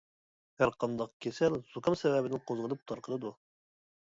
ھەر 0.61 0.71
قانداق 0.83 1.11
كېسەل 1.25 1.57
زۇكام 1.75 1.99
سەۋەبىدىن 2.03 2.43
قوزغىلىپ 2.49 2.83
تارقىلىدۇ. 2.93 3.37